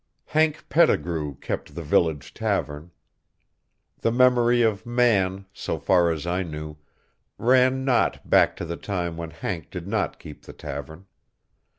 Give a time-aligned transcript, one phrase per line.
[0.25, 2.89] Hank Pettigrew kept the village tavern.
[3.99, 6.77] The memory of man, so far as I knew,
[7.37, 11.05] ran not back to the time when Hank did not keep the tavern.